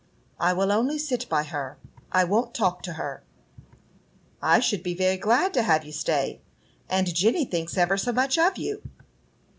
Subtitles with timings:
[0.39, 1.77] "I will only sit by her;
[2.11, 3.21] I won't talk to her."
[4.41, 6.41] "I should be very glad to have you stay;
[6.89, 8.81] and Jenny thinks ever so much of you."